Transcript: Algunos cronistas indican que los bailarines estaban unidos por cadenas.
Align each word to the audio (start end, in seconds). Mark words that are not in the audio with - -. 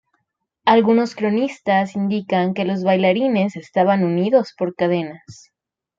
Algunos 0.65 1.13
cronistas 1.13 1.95
indican 1.95 2.55
que 2.55 2.65
los 2.65 2.83
bailarines 2.83 3.55
estaban 3.55 4.03
unidos 4.03 4.55
por 4.57 4.73
cadenas. 4.73 5.51